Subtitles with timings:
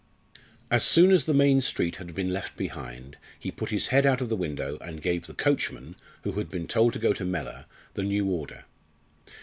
[0.71, 4.19] As soon as the main street had been left behind, he put his head out
[4.19, 7.65] of the window, and gave the coachman, who had been told to go to Mellor,
[7.93, 8.65] the new order.